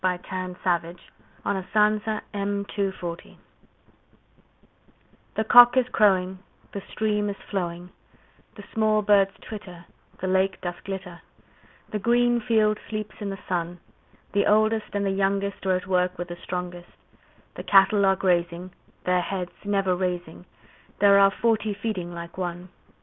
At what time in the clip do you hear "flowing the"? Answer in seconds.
7.51-8.63